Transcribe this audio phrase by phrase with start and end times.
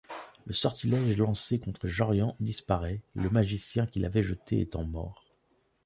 [0.45, 5.27] Le sortilège lancé contre Jorian disparaît, le magicien qui l'avait jeté étant mort.